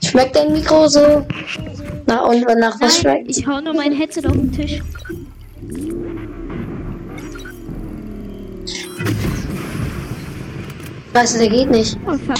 Schmeckt 0.04 0.36
dein 0.36 0.52
Mikro 0.52 0.88
so? 0.88 1.26
Na 2.06 2.22
und 2.24 2.40
nach 2.58 2.80
was 2.80 3.02
Nein, 3.04 3.22
schmeckt? 3.24 3.36
ich 3.36 3.46
hau 3.46 3.60
nur 3.60 3.74
mein 3.74 3.92
Headset 3.92 4.26
auf 4.26 4.32
den 4.32 4.50
Tisch. 4.50 4.80
Du, 11.12 11.38
der 11.38 11.48
geht 11.48 11.70
nicht. 11.70 11.98
Oh, 12.06 12.12
fuck. 12.12 12.38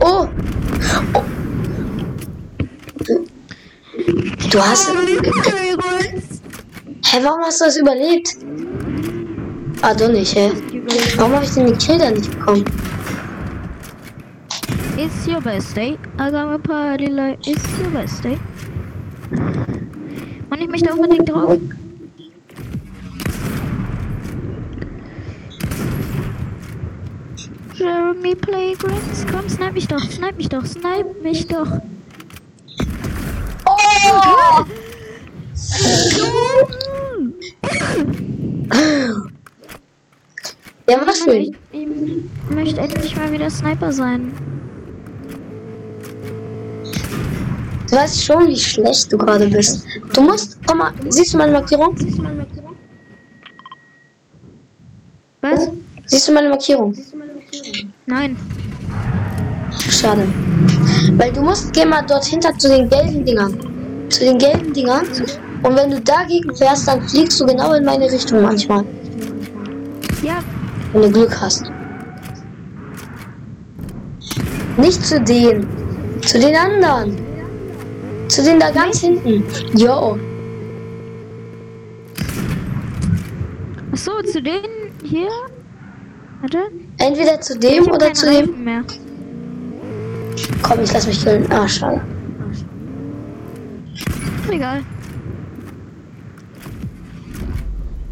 Oh! 0.00 0.28
oh. 1.14 1.22
Du 4.50 4.58
hast. 4.58 4.90
Hä, 7.04 7.18
warum 7.22 7.40
hast 7.42 7.60
du 7.60 7.64
das 7.66 7.76
überlebt? 7.76 8.36
Ah, 9.82 9.94
du 9.94 10.10
nicht, 10.10 10.34
hä? 10.34 10.50
Warum 11.16 11.34
habe 11.34 11.44
ich 11.44 11.50
denn 11.50 11.66
die 11.66 11.72
Kill 11.74 11.98
dann 11.98 12.14
nicht 12.14 12.30
bekommen? 12.30 12.64
It's 14.96 15.26
your 15.26 15.40
birthday. 15.40 15.98
I 16.18 16.30
got 16.30 16.52
a 16.52 16.58
party 16.58 17.06
like 17.06 17.38
it's 17.46 17.64
your 17.78 17.90
birthday. 17.90 18.38
Und 20.50 20.60
ich 20.60 20.68
möchte 20.68 20.92
unbedingt 20.92 21.28
drauf. 21.28 21.58
Jeremy 28.22 28.36
Playgrounds, 28.36 29.26
komm, 29.30 29.48
snipe 29.48 29.72
mich 29.72 29.88
doch, 29.88 30.00
snipe 30.00 30.36
mich 30.36 30.48
doch, 30.48 30.64
snipe 30.64 31.14
mich 31.22 31.46
doch. 31.48 31.66
Oh! 33.66 34.64
Der 40.86 41.00
war 41.00 41.12
schön. 41.14 41.56
Ich, 41.72 41.82
ich 41.82 42.54
möchte 42.54 42.80
endlich 42.80 43.16
mal 43.16 43.32
wieder 43.32 43.50
Sniper 43.50 43.92
sein. 43.92 44.32
Du 47.90 47.96
weißt 47.96 48.24
schon, 48.24 48.46
wie 48.46 48.56
schlecht 48.56 49.12
du 49.12 49.18
gerade 49.18 49.48
bist. 49.48 49.84
Du 50.14 50.20
musst, 50.22 50.58
komm 50.66 50.78
mal, 50.78 50.92
siehst 51.08 51.34
du 51.34 51.38
meine 51.38 51.52
Markierung? 51.52 51.96
Was? 55.40 55.70
Siehst 56.06 56.28
du 56.28 56.32
meine 56.32 56.50
Markierung? 56.50 56.94
Nein. 58.12 58.36
Schade. 59.88 60.28
Weil 61.16 61.32
du 61.32 61.40
musst, 61.40 61.72
geh 61.72 61.86
mal 61.86 62.04
dort 62.06 62.26
hinter 62.26 62.52
zu 62.58 62.68
den 62.68 62.86
gelben 62.90 63.24
Dingern. 63.24 63.54
Zu 64.10 64.20
den 64.26 64.36
gelben 64.36 64.70
Dingern. 64.74 65.06
Und 65.62 65.76
wenn 65.76 65.90
du 65.90 65.98
dagegen 65.98 66.54
fährst, 66.54 66.86
dann 66.86 67.00
fliegst 67.08 67.40
du 67.40 67.46
genau 67.46 67.72
in 67.72 67.86
meine 67.86 68.12
Richtung 68.12 68.42
manchmal. 68.42 68.84
Ja, 70.22 70.40
Wenn 70.92 71.02
du 71.02 71.10
Glück 71.10 71.40
hast. 71.40 71.64
Nicht 74.76 75.02
zu 75.06 75.18
denen. 75.18 75.66
Zu 76.20 76.38
den 76.38 76.54
anderen. 76.54 77.16
Zu 78.28 78.44
den 78.44 78.60
da 78.60 78.70
ganz 78.72 79.00
hinten. 79.00 79.42
Jo. 79.74 80.18
Achso, 83.90 84.22
zu 84.30 84.42
denen 84.42 84.92
hier? 85.02 85.30
Warte. 86.42 86.58
Entweder 87.02 87.40
zu 87.40 87.58
dem 87.58 87.90
oder 87.90 88.14
zu 88.14 88.30
dem. 88.30 88.62
Mehr. 88.62 88.84
Komm, 90.62 90.80
ich 90.84 90.92
lass 90.92 91.04
mich 91.04 91.20
killen. 91.20 91.50
Ah, 91.50 91.66
schade. 91.66 92.00
Egal. 94.48 94.84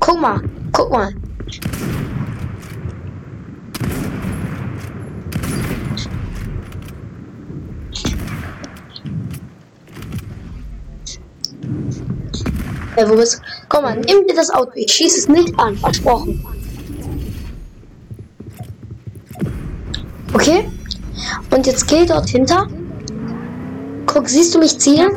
Guck 0.01 0.21
mal. 0.21 0.43
Guck 0.73 0.91
mal. 0.91 1.15
Ja, 12.97 13.09
wo 13.09 13.15
bist 13.15 13.37
du? 13.37 13.39
Komm 13.69 13.85
mal, 13.85 13.97
nimm 14.01 14.27
dir 14.27 14.35
das 14.35 14.51
Auto. 14.51 14.73
Ich 14.75 14.93
schieße 14.93 15.19
es 15.21 15.29
nicht 15.29 15.57
an. 15.61 15.77
Versprochen. 15.77 16.45
Okay? 20.41 20.69
Und 21.51 21.67
jetzt 21.67 21.87
geh 21.87 22.07
dort 22.07 22.29
hinter. 22.29 22.67
Guck, 24.07 24.29
siehst 24.29 24.55
du 24.55 24.59
mich 24.59 24.79
zielen? 24.79 25.11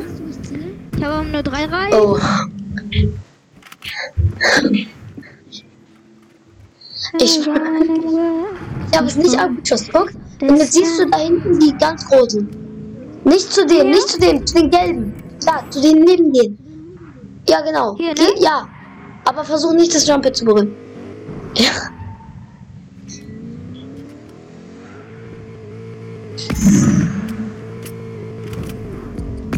Ich 0.96 1.02
habe 1.04 1.26
nur 1.26 1.42
drei 1.42 1.64
Reifen. 1.64 1.98
Oh. 1.98 2.18
Ich, 7.18 7.38
ich 7.40 7.48
habe 8.96 9.06
es 9.06 9.16
nicht 9.16 9.38
abgeschossen. 9.38 9.90
Guck. 9.92 10.10
Und 10.42 10.56
jetzt 10.58 10.72
siehst 10.72 10.98
du 11.00 11.08
da 11.10 11.18
hinten 11.18 11.58
die 11.58 11.72
ganz 11.78 12.04
großen. 12.06 12.48
Nicht 13.24 13.52
zu 13.52 13.66
dem, 13.66 13.90
nicht 13.90 14.08
zu 14.08 14.20
dem, 14.20 14.46
zu 14.46 14.54
den 14.54 14.70
gelben. 14.70 15.14
Da, 15.44 15.64
zu 15.70 15.80
den 15.80 16.04
neben 16.04 16.32
denen. 16.32 16.58
Ja, 17.48 17.60
genau. 17.62 17.96
Hier, 17.96 18.08
ne? 18.08 18.14
Geh- 18.14 18.42
Ja. 18.44 18.68
Aber 19.24 19.42
versuch 19.44 19.72
nicht 19.72 19.94
das 19.94 20.06
Jump 20.06 20.24
zu 20.36 20.44
berühren. 20.44 20.72
Ja. 21.56 21.70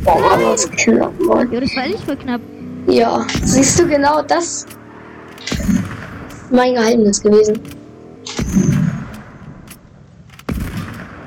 Boah, 0.07 0.39
das 0.39 0.71
knapp, 0.71 1.21
Mann. 1.21 1.53
Ja, 1.53 1.61
das 1.61 1.77
war 1.77 1.87
nicht 1.89 2.05
voll 2.05 2.17
knapp. 2.17 2.41
Ja, 2.87 3.27
siehst 3.43 3.81
du 3.81 3.89
genau 3.89 4.23
das? 4.23 4.65
Mein 6.51 6.75
Geheimnis 6.75 7.21
gewesen. 7.21 7.59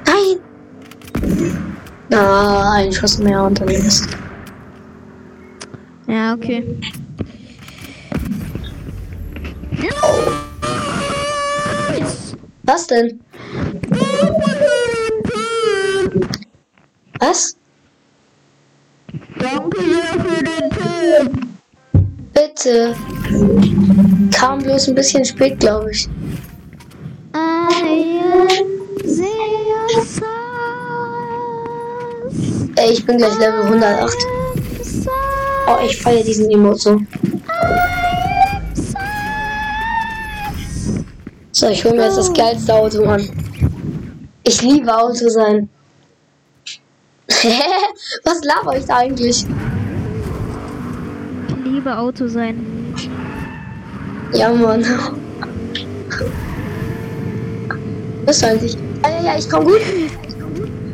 Nein! 0.06 0.40
Ah, 2.18 2.76
ein 2.76 2.94
Schuss 2.94 3.20
mehr 3.20 3.52
ist. 3.68 4.08
Ja, 6.08 6.34
okay. 6.34 6.64
Was 12.64 12.88
denn? 12.88 13.20
Was? 17.20 17.59
Danke 19.52 19.80
sehr 19.82 20.24
für 20.24 20.44
den 20.44 20.70
Tipp. 20.70 21.48
Bitte. 22.34 22.96
Kam 24.32 24.60
bloß 24.60 24.90
ein 24.90 24.96
bisschen 24.96 25.26
spät, 25.26 25.60
glaube 25.60 25.92
ich. 25.92 26.08
Ey, 32.76 32.92
ich 32.92 33.06
bin 33.06 33.18
gleich 33.18 33.38
Level 33.40 33.64
108. 33.64 34.16
Oh, 35.68 35.78
ich 35.86 36.02
feiere 36.02 36.24
diesen 36.24 36.50
Emote 36.50 36.80
so. 36.80 37.02
So, 41.52 41.68
ich 41.68 41.84
hole 41.84 41.96
mir 41.96 42.06
jetzt 42.06 42.18
das 42.18 42.34
geilste 42.34 42.74
Auto, 42.74 43.06
Mann. 43.06 43.28
Ich 44.44 44.62
liebe 44.62 44.96
Auto 44.96 45.28
sein. 45.28 45.70
Was 48.24 48.44
laber 48.44 48.78
ich 48.78 48.86
da 48.86 48.98
eigentlich? 48.98 49.46
Ich 51.48 51.56
liebe 51.64 51.98
Auto 51.98 52.28
sein. 52.28 52.94
Ja, 54.34 54.52
Mann. 54.52 54.84
Was 58.26 58.40
soll 58.40 58.60
ich? 58.62 58.78
Ah, 59.04 59.10
ja, 59.10 59.24
ja, 59.24 59.40
ich 59.40 59.50
komm 59.50 59.64
gut. 59.64 59.80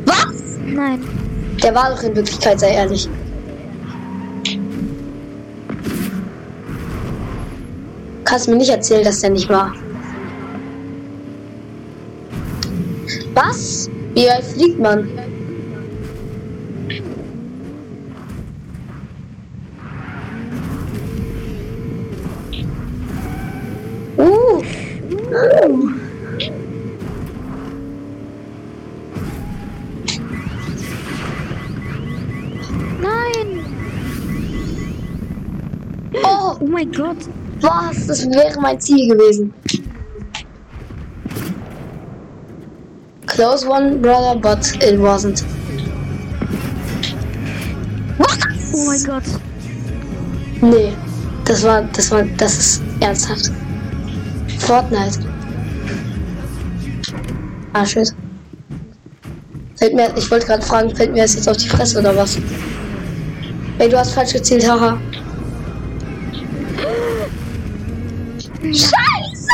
Was? 0.04 0.58
Nein. 0.64 1.02
Der 1.62 1.74
war 1.74 1.90
doch 1.90 2.02
in 2.04 2.14
Wirklichkeit, 2.14 2.60
sei 2.60 2.70
ehrlich. 2.70 3.08
Kannst 8.24 8.48
mir 8.48 8.56
nicht 8.56 8.70
erzählen, 8.70 9.02
dass 9.04 9.20
der 9.20 9.30
nicht 9.30 9.48
war. 9.48 9.74
Was? 13.34 13.90
Wie 14.14 14.26
weit 14.26 14.44
fliegt 14.44 14.78
man? 14.78 15.25
Das 38.06 38.24
wäre 38.30 38.60
mein 38.60 38.80
Ziel 38.80 39.08
gewesen. 39.08 39.52
Close 43.26 43.68
one, 43.68 43.96
brother, 43.96 44.36
but 44.40 44.64
it 44.82 44.98
wasn't. 44.98 45.44
Was? 48.18 48.38
Oh 48.72 48.86
mein 48.86 49.04
Gott. 49.04 49.24
Nee, 50.62 50.92
das 51.44 51.62
war, 51.64 51.82
das 51.92 52.10
war, 52.10 52.22
das 52.38 52.56
ist 52.56 52.82
ernsthaft. 53.00 53.50
Fortnite. 54.60 55.18
Ah, 57.72 57.84
shit. 57.84 58.14
Fällt 59.76 59.94
mir, 59.94 60.10
ich 60.16 60.30
wollte 60.30 60.46
gerade 60.46 60.62
fragen, 60.62 60.96
fällt 60.96 61.12
mir 61.12 61.22
das 61.22 61.34
jetzt 61.34 61.48
auf 61.48 61.58
die 61.58 61.68
Fresse 61.68 61.98
oder 61.98 62.16
was? 62.16 62.38
Ey, 63.78 63.88
du 63.90 63.98
hast 63.98 64.12
falsch 64.12 64.32
gezählt, 64.32 64.66
haha. 64.66 64.98
Scheiße! 68.62 69.48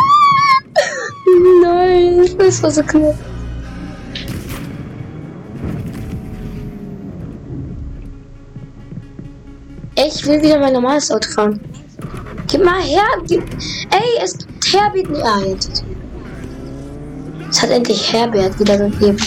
Nein, 1.62 2.28
das 2.38 2.62
war 2.62 2.70
so 2.70 2.82
knapp. 2.82 3.14
Ich 9.94 10.26
will 10.26 10.42
wieder 10.42 10.58
mein 10.58 10.72
normales 10.72 11.10
Auto 11.10 11.30
fahren. 11.30 11.60
Gib 12.48 12.64
mal 12.64 12.82
her. 12.82 13.04
Gib, 13.26 13.42
ey, 13.90 14.22
es 14.22 14.36
gibt 14.38 14.72
Herbert. 14.72 15.10
Nee, 15.10 15.22
ah. 15.22 15.40
Es 17.50 17.62
hat 17.62 17.70
endlich 17.70 18.12
Herbert 18.12 18.58
wieder 18.58 18.78
gegeben. 18.78 19.18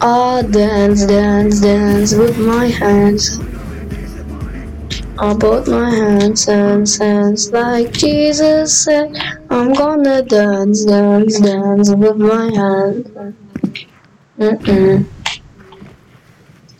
Ah, 0.00 0.42
dance, 0.42 1.06
dance, 1.06 1.60
dance 1.60 2.16
with 2.16 2.36
my 2.38 2.70
hands. 2.70 3.38
I 5.22 5.34
put 5.34 5.68
my 5.68 5.90
hands, 5.90 6.46
hands, 6.46 6.96
hands 6.96 7.52
like 7.52 7.92
Jesus 7.92 8.84
said. 8.84 9.12
I'm 9.50 9.74
gonna 9.74 10.22
dance, 10.22 10.86
dance, 10.86 11.38
dance 11.40 11.90
with 11.92 12.16
my 12.16 12.48
hands. 12.48 13.06
Mm-mm. 14.38 15.04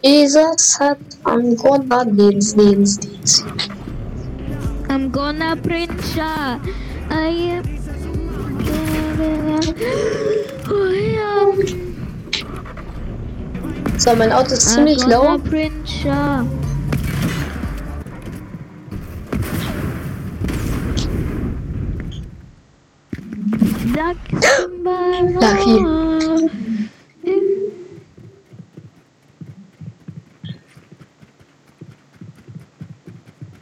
Jesus 0.03 0.57
said, 0.57 0.97
I'm 1.27 1.55
gonna 1.55 2.07
dance, 2.17 2.55
dance, 2.55 2.97
dance. 2.97 3.45
I'm 4.89 5.11
gonna 5.11 5.55
print 5.61 5.93
ya. 6.17 6.57
Uh, 6.57 6.59
I 7.13 7.61
am. 7.61 7.65
Oh 10.65 10.97
ja. 10.97 11.53
So, 13.99 14.17
mein 14.17 14.33
Auto 14.33 14.55
ist 14.55 14.67
I'm 14.79 14.87
ziemlich 14.87 15.05
low. 15.05 15.37
Uh, 16.09 16.60
print 24.01 24.19
ya. 24.31 24.61
Duck 24.83 25.41
Lucky. 25.41 25.77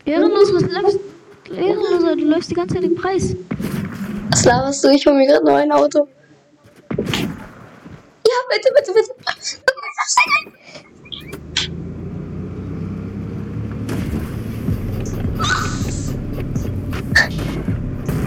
Ehrenlos, 0.05 0.55
was 0.55 0.63
läufst 0.63 1.01
Ehrenloser, 1.51 2.17
du 2.17 2.25
läufst 2.25 2.51
die 2.51 2.55
ganze 2.55 2.75
Zeit 2.75 2.85
den 2.85 2.95
Preis. 2.95 3.37
Was 4.31 4.45
laberst 4.45 4.85
du? 4.85 4.89
Ich 4.89 5.07
hol 5.07 5.15
mir 5.15 5.27
gerade 5.27 5.45
noch 5.45 5.55
ein 5.55 5.71
Auto. 5.71 6.09
Ja, 6.89 8.39
bitte, 8.51 8.71
bitte, 8.75 8.93
bitte. 8.95 9.13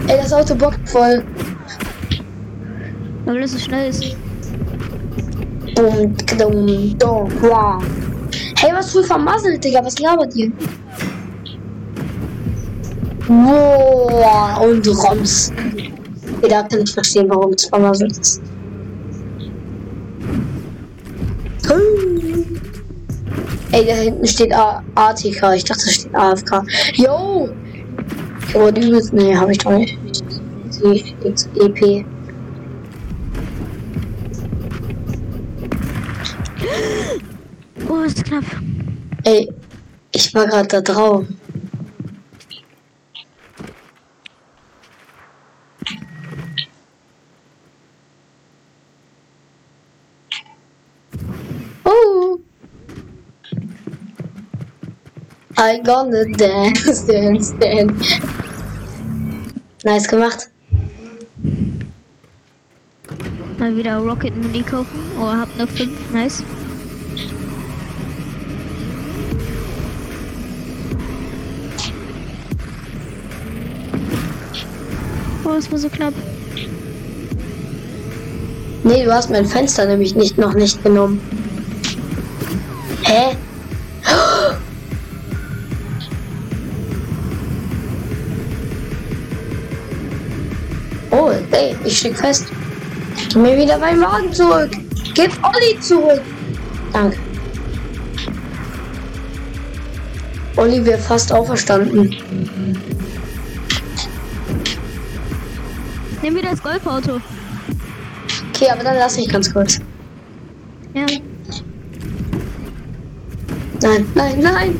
Ey, 0.08 0.16
das 0.18 0.32
Auto 0.32 0.54
bockt 0.54 0.88
voll. 0.88 1.24
Weil 3.24 3.40
das 3.40 3.52
so 3.52 3.58
schnell 3.58 3.90
ist. 3.90 4.16
Dum, 5.74 6.14
dum, 6.38 6.98
dum, 6.98 7.28
wow. 7.40 7.82
Hey, 8.58 8.72
was 8.74 8.92
für 8.92 9.02
vermasselt, 9.02 9.62
Digga? 9.64 9.84
Was 9.84 9.98
labert 9.98 10.34
ihr? 10.36 10.52
Boah, 13.26 14.60
und 14.62 14.86
Roms. 14.86 15.52
Jeder 16.42 16.64
kann 16.64 16.80
nicht 16.80 16.94
verstehen, 16.94 17.28
warum 17.28 17.52
es 17.52 17.66
vermasselt 17.66 18.18
ist. 18.18 18.42
Ey, 23.72 23.86
da 23.86 23.94
hinten 23.94 24.26
steht 24.26 24.52
ATK. 24.54 25.54
Ich 25.54 25.64
dachte, 25.64 25.86
da 25.86 25.90
steht 25.90 26.14
AFK. 26.14 26.62
Yo! 26.94 27.48
Oh, 28.54 28.70
die 28.70 28.88
übelst. 28.88 29.14
Nee, 29.14 29.34
hab 29.34 29.48
ich 29.48 29.58
doch 29.58 29.72
nicht. 29.72 29.98
EP. 30.84 32.04
Ey, 39.24 39.48
ich 40.10 40.34
war 40.34 40.46
gerade 40.46 40.68
da 40.68 40.80
drauf. 40.80 41.24
Oh. 51.84 52.40
I 55.56 55.80
gonna 55.84 56.24
dance, 56.36 57.06
dance, 57.06 57.54
dance. 57.60 58.20
Nice 59.84 60.08
gemacht. 60.08 60.50
Mal 63.58 63.76
wieder 63.76 63.98
Rocket 63.98 64.36
Mini 64.36 64.62
kaufen. 64.62 64.98
Oh, 65.16 65.26
hab 65.26 65.56
noch 65.56 65.68
fünf. 65.68 66.12
Nice. 66.12 66.42
Oh, 75.44 75.54
das 75.54 75.70
war 75.70 75.78
so 75.78 75.88
knapp. 75.88 76.14
Nee, 78.84 79.04
du 79.04 79.12
hast 79.12 79.30
mein 79.30 79.46
Fenster 79.46 79.86
nämlich 79.86 80.14
nicht 80.14 80.38
noch 80.38 80.54
nicht 80.54 80.82
genommen. 80.82 81.20
Hä? 83.02 83.36
Oh, 91.10 91.30
ey, 91.50 91.76
ich 91.84 91.98
steck 91.98 92.16
fest. 92.16 92.46
Gib 93.28 93.36
mir 93.36 93.56
wieder 93.56 93.78
meinen 93.78 94.00
Wagen 94.00 94.32
zurück. 94.32 94.70
Gib 95.14 95.30
Olli 95.44 95.78
zurück. 95.80 96.22
Danke. 96.92 97.18
Olli 100.56 100.84
wäre 100.84 100.98
fast 100.98 101.32
auferstanden. 101.32 102.16
Nimm 106.22 106.36
wieder 106.36 106.50
das 106.50 106.62
Golfauto. 106.62 107.20
Okay, 108.54 108.70
aber 108.70 108.84
dann 108.84 108.96
lass 108.96 109.16
mich 109.16 109.28
ganz 109.28 109.52
kurz. 109.52 109.80
Ja. 110.94 111.06
Nein, 113.82 114.06
nein, 114.14 114.40
nein. 114.40 114.76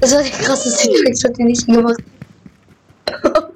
Das 0.00 0.14
war 0.14 0.22
der 0.22 0.30
krasseste 0.32 0.90
Trickshot, 0.92 1.38
den 1.38 1.48
ich 1.48 1.66
je 1.66 1.74
gemacht. 1.74 2.02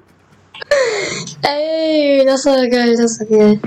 Ey, 1.43 2.25
das 2.25 2.45
war 2.45 2.67
geil, 2.67 2.95
das 2.97 3.19
war 3.19 3.27
geil. 3.27 3.59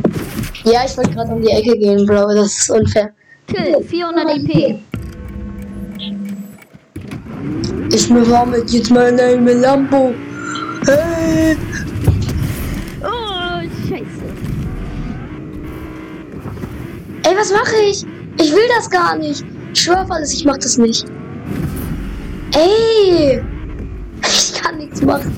Ja, 0.65 0.81
ich 0.85 0.97
wollte 0.97 1.11
gerade 1.11 1.33
um 1.33 1.43
die 1.43 1.51
Ecke 1.51 1.79
gehen, 1.79 2.07
Bro. 2.07 2.35
Das 2.35 2.59
ist 2.59 2.71
unfair. 2.71 3.13
Kill, 3.47 3.83
400 3.83 4.37
EP. 4.37 4.81
Ich 7.93 8.11
mir 8.11 8.47
mit 8.47 8.71
jetzt 8.71 8.91
mal 8.91 9.19
ein 9.19 9.61
Lambo. 9.61 10.13
Hey. 10.87 11.57
Oh, 13.03 13.61
scheiße. 13.88 14.05
Ey, 17.25 17.37
was 17.37 17.53
mache 17.53 17.77
ich? 17.88 18.05
Ich 18.41 18.53
will 18.53 18.69
das 18.77 18.88
gar 18.88 19.17
nicht. 19.17 19.45
Ich 19.75 19.83
schwör 19.83 20.03
auf 20.03 20.11
alles, 20.11 20.33
ich 20.33 20.45
mach 20.45 20.59
das 20.59 20.79
nicht. 20.79 21.05
Ey! 22.55 23.43
Ich 24.23 24.55
kann 24.55 24.79
nichts 24.79 25.03
machen. 25.03 25.33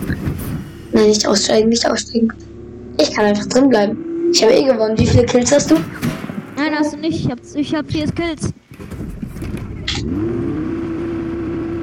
Nein, 0.92 1.09
nicht 1.09 1.26
aussteigen, 1.26 1.68
nicht 1.68 1.88
aussteigen. 1.88 2.33
Ich 2.98 3.12
kann 3.14 3.24
einfach 3.24 3.46
drin 3.46 3.68
bleiben. 3.68 3.96
Ich 4.33 4.42
habe 4.42 4.53
eh 4.53 4.64
gewonnen. 4.64 4.98
Wie 4.98 5.07
viele 5.07 5.26
Kills 5.26 5.53
hast 5.53 5.70
du? 5.70 5.76
Nein, 6.57 6.74
hast 6.79 6.92
du 6.92 6.98
nicht. 6.98 7.24
Ich 7.24 7.31
hab, 7.31 7.38
ich 7.55 7.74
hab 7.74 7.90
vier 7.90 8.07
Kills. 8.12 8.53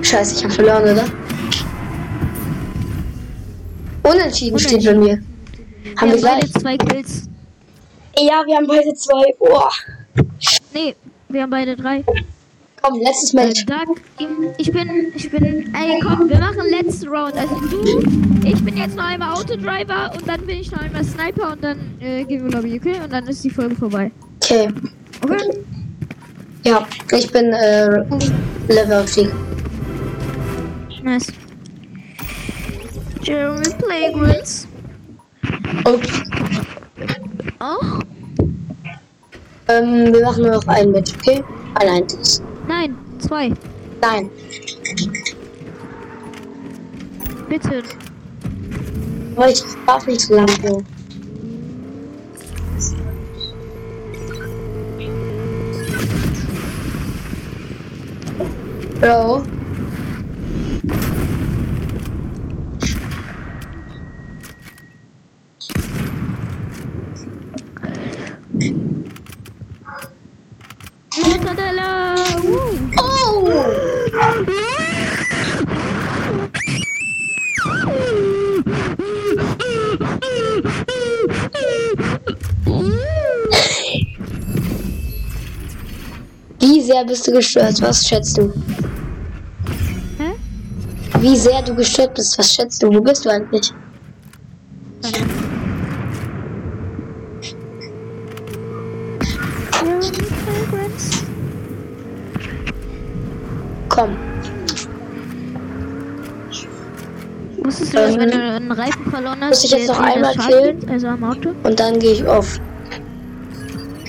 Scheiße, 0.02 0.36
ich 0.36 0.43
habe 0.43 0.54
verloren, 0.54 0.84
oder? 0.84 1.06
Unentschieden 4.10 4.60
steht 4.60 4.86
bei 4.86 4.93
mir. 4.93 5.22
Haben 6.00 6.12
wir 6.13 6.22
beide 6.22 6.50
zwei 6.52 6.78
Kills. 6.78 7.30
Ja, 8.17 8.43
wir 8.46 8.56
haben 8.58 8.67
beide 8.67 8.93
zwei. 8.93 9.34
Oh. 9.39 9.62
Nee, 10.74 10.96
wir 11.30 11.41
haben 11.43 11.50
beide 11.50 11.76
drei. 11.76 12.04
Komm, 12.82 13.02
letztes 13.02 13.34
Äh, 13.34 13.48
Match. 13.48 13.65
Doug, 13.65 13.98
ich 14.58 14.72
bin, 14.72 14.89
ich 15.15 15.30
bin, 15.30 15.74
ey 15.76 16.00
komm, 16.02 16.30
wir 16.30 16.38
machen 16.39 16.70
letzte 16.70 17.08
Round. 17.08 17.36
Also 17.36 17.56
du, 17.70 18.00
ich 18.46 18.63
bin 18.63 18.78
jetzt 18.78 18.96
noch 18.96 19.06
einmal 19.06 19.34
Autodriver 19.34 20.12
und 20.13 20.28
dann 20.28 20.46
bin 20.46 20.60
ich 20.60 20.72
noch 20.72 20.80
einmal 20.80 21.04
Sniper 21.04 21.54
und 21.54 21.63
dann 21.63 21.78
äh, 22.00 22.24
gehen 22.24 22.43
wir 22.43 22.52
Lobby, 22.52 22.80
okay? 22.80 23.00
Und 23.04 23.12
dann 23.12 23.28
ist 23.28 23.43
die 23.43 23.50
Folge 23.50 23.76
vorbei. 23.76 24.12
Okay. 24.43 24.67
Okay? 25.24 25.63
Ja, 26.63 26.88
ich 27.12 27.32
bin 27.32 27.52
äh, 27.54 28.04
Levelaufstieg. 28.67 29.30
Nice. 31.04 31.28
Jeremy 33.28 33.66
Playgrounds. 33.78 34.68
Okay. 35.84 36.24
Oh, 37.60 38.00
Ähm, 39.68 40.13
wir 40.13 40.24
machen 40.24 40.44
nur 40.44 40.52
noch 40.54 40.68
ein 40.68 40.92
Match, 40.92 41.13
okay? 41.18 41.44
Allein 41.76 42.08
das. 42.08 42.42
nein, 42.70 42.96
zwei. 43.20 43.52
Nein. 44.02 44.30
Bitte. 47.50 47.84
Aber 49.36 49.50
ich 49.50 49.62
darf 49.86 50.08
nicht 50.08 50.22
so 50.22 50.36
lange 50.36 50.54
so. 50.63 50.82
Bro. 59.02 59.44
Mortadella! 71.48 72.16
Uh. 72.44 72.78
Oh! 72.98 73.48
Wie 86.60 86.82
sehr 86.98 87.06
bist 87.06 87.28
du 87.28 87.32
gestört? 87.32 87.80
Was 87.82 88.08
schätzt 88.08 88.38
du? 88.40 88.52
Hä? 90.18 90.32
Wie 91.20 91.36
sehr 91.36 91.62
du 91.62 91.76
gestört 91.76 92.16
bist? 92.16 92.38
Was 92.40 92.52
schätzt 92.52 92.82
du? 92.82 92.88
Wo 92.88 93.02
bist 93.02 93.24
du 93.24 93.30
eigentlich? 93.30 93.72
Playgrounds. 100.44 101.24
Komm. 103.90 104.18
Wusstest 107.64 107.94
du, 107.94 107.98
dass 107.98 108.14
Ähm, 108.14 108.20
wenn 108.20 108.32
du 108.32 108.38
einen 108.38 108.72
Reifen 108.72 109.12
verloren 109.12 109.38
hast, 109.42 109.50
muss 109.50 109.64
ich 109.66 109.72
jetzt 109.72 109.88
noch 109.88 110.00
einmal 110.00 110.36
killen? 110.36 110.90
Also 110.90 111.08
am 111.08 111.24
Auto? 111.24 111.50
Und 111.62 111.80
dann 111.80 112.00
gehe 112.00 112.14
ich 112.14 112.26
auf. 112.26 112.60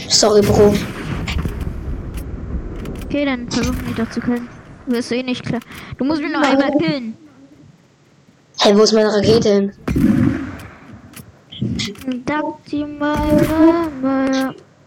Sorry, 0.08 0.40
Bro. 0.40 0.72
Okay, 3.18 3.24
dann 3.26 3.50
versuchen 3.50 3.84
mich 3.84 3.96
doch 3.96 4.08
zu 4.10 4.20
killen. 4.20 4.48
Du 4.86 4.92
wirst 4.92 5.10
eh 5.10 5.24
nicht 5.24 5.44
klar. 5.44 5.60
Du 5.98 6.04
musst 6.04 6.22
mich 6.22 6.30
noch 6.30 6.40
einmal 6.40 6.70
killen. 6.78 7.16
Hey, 8.60 8.76
wo 8.76 8.82
ist 8.84 8.92
meine 8.92 9.12
Rakete 9.12 9.48
hin? 9.54 9.72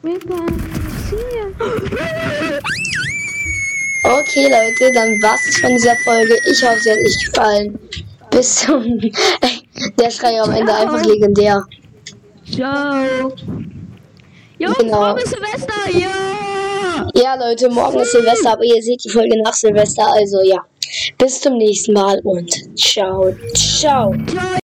Wir 0.02 0.20
können. 0.20 0.62
Okay, 4.04 4.48
Leute, 4.50 4.94
dann 4.94 5.22
war's 5.22 5.42
es 5.50 5.58
von 5.60 5.72
dieser 5.72 5.96
Folge. 5.98 6.34
Ich 6.50 6.64
hoffe, 6.64 6.80
sie 6.80 6.92
hat 6.92 7.00
euch 7.00 7.26
gefallen. 7.26 7.80
Bis 8.30 8.56
zum. 8.56 8.98
Der 10.00 10.10
Schrei 10.10 10.42
am 10.42 10.52
Ende 10.52 10.74
einfach 10.74 11.04
legendär. 11.04 11.66
Ciao. 12.50 13.34
Jo, 14.58 14.74
Genau. 14.80 15.16
ist 15.18 15.28
Silvester, 15.28 16.00
ja. 16.00 16.51
Ja, 17.16 17.36
Leute, 17.36 17.70
morgen 17.70 18.00
ist 18.00 18.12
Silvester, 18.12 18.54
aber 18.54 18.64
ihr 18.64 18.82
seht 18.82 19.04
die 19.04 19.10
Folge 19.10 19.42
nach 19.42 19.54
Silvester. 19.54 20.06
Also 20.14 20.42
ja. 20.44 20.64
Bis 21.18 21.40
zum 21.40 21.58
nächsten 21.58 21.94
Mal 21.94 22.20
und 22.24 22.52
ciao, 22.78 23.34
ciao. 23.54 24.14